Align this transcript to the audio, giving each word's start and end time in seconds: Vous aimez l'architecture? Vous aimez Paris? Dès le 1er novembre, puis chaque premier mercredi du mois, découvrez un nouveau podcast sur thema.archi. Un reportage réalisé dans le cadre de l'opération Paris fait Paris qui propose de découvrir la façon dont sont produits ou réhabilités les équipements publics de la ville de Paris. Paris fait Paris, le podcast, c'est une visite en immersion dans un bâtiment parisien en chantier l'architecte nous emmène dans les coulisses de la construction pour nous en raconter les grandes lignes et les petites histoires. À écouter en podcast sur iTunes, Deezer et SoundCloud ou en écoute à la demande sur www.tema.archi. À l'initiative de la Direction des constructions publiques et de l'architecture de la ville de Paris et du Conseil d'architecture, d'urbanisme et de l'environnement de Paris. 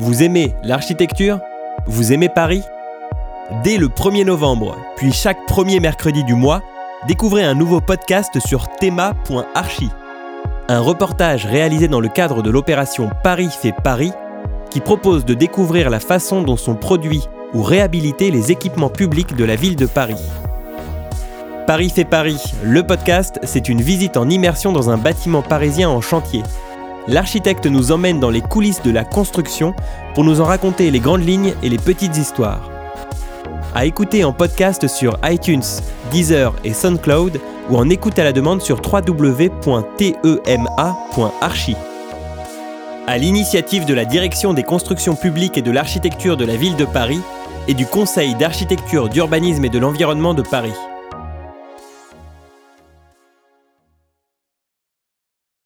Vous 0.00 0.22
aimez 0.22 0.54
l'architecture? 0.62 1.40
Vous 1.86 2.14
aimez 2.14 2.30
Paris? 2.30 2.62
Dès 3.62 3.76
le 3.76 3.88
1er 3.88 4.24
novembre, 4.24 4.78
puis 4.96 5.12
chaque 5.12 5.44
premier 5.44 5.78
mercredi 5.78 6.24
du 6.24 6.34
mois, 6.34 6.62
découvrez 7.06 7.44
un 7.44 7.52
nouveau 7.52 7.82
podcast 7.82 8.40
sur 8.40 8.66
thema.archi. 8.68 9.90
Un 10.70 10.80
reportage 10.80 11.44
réalisé 11.44 11.86
dans 11.86 12.00
le 12.00 12.08
cadre 12.08 12.42
de 12.42 12.48
l'opération 12.48 13.10
Paris 13.22 13.50
fait 13.50 13.74
Paris 13.84 14.12
qui 14.70 14.80
propose 14.80 15.26
de 15.26 15.34
découvrir 15.34 15.90
la 15.90 16.00
façon 16.00 16.40
dont 16.40 16.56
sont 16.56 16.76
produits 16.76 17.28
ou 17.52 17.62
réhabilités 17.62 18.30
les 18.30 18.50
équipements 18.50 18.88
publics 18.88 19.36
de 19.36 19.44
la 19.44 19.54
ville 19.54 19.76
de 19.76 19.84
Paris. 19.84 20.16
Paris 21.66 21.90
fait 21.90 22.06
Paris, 22.06 22.42
le 22.62 22.86
podcast, 22.86 23.38
c'est 23.42 23.68
une 23.68 23.82
visite 23.82 24.16
en 24.16 24.30
immersion 24.30 24.72
dans 24.72 24.88
un 24.88 24.96
bâtiment 24.96 25.42
parisien 25.42 25.90
en 25.90 26.00
chantier 26.00 26.42
l'architecte 27.08 27.66
nous 27.66 27.92
emmène 27.92 28.20
dans 28.20 28.30
les 28.30 28.40
coulisses 28.40 28.82
de 28.82 28.90
la 28.90 29.04
construction 29.04 29.74
pour 30.14 30.24
nous 30.24 30.40
en 30.40 30.44
raconter 30.44 30.90
les 30.90 31.00
grandes 31.00 31.26
lignes 31.26 31.54
et 31.62 31.68
les 31.68 31.78
petites 31.78 32.16
histoires. 32.16 32.70
À 33.74 33.84
écouter 33.86 34.24
en 34.24 34.32
podcast 34.32 34.88
sur 34.88 35.16
iTunes, 35.24 35.62
Deezer 36.10 36.52
et 36.64 36.74
SoundCloud 36.74 37.40
ou 37.70 37.76
en 37.76 37.88
écoute 37.88 38.18
à 38.18 38.24
la 38.24 38.32
demande 38.32 38.62
sur 38.62 38.82
www.tema.archi. 38.82 39.36
À 43.06 43.18
l'initiative 43.18 43.84
de 43.86 43.94
la 43.94 44.04
Direction 44.04 44.54
des 44.54 44.64
constructions 44.64 45.14
publiques 45.14 45.56
et 45.56 45.62
de 45.62 45.70
l'architecture 45.70 46.36
de 46.36 46.44
la 46.44 46.56
ville 46.56 46.76
de 46.76 46.84
Paris 46.84 47.20
et 47.68 47.74
du 47.74 47.86
Conseil 47.86 48.34
d'architecture, 48.34 49.08
d'urbanisme 49.08 49.64
et 49.64 49.68
de 49.68 49.78
l'environnement 49.78 50.34
de 50.34 50.42
Paris. 50.42 50.74